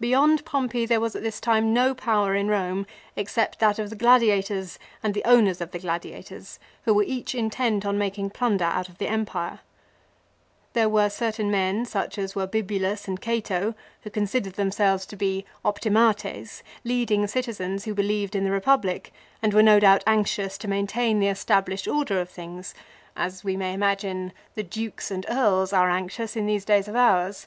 [0.00, 3.94] Beyond Pompey there was at this time no power in Romp, except that of the
[3.94, 4.16] MILO.
[4.18, 8.64] 77 gladiators and the owners of the gladiators who were each intent on making plunder
[8.64, 9.60] out of the empire.
[10.72, 15.44] There were certain men such as were Bibulus and Cato who considered themselves to be
[15.64, 19.10] "optimates," leading citizens who believed in the Eepublic,
[19.40, 22.74] and were no doubt anxious to maintain the established order of things,
[23.16, 27.46] as we may imagine the dukes and earls are anxious in these days of ours.